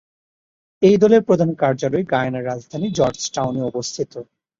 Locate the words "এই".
0.81-0.95